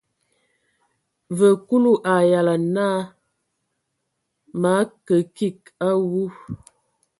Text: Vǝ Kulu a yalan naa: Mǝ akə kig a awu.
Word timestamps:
Vǝ 1.37 1.49
Kulu 1.67 1.93
a 2.13 2.15
yalan 2.31 2.63
naa: 2.75 2.99
Mǝ 4.59 4.69
akə 4.81 5.15
kig 5.35 5.59
a 5.87 5.89
awu. 5.93 6.23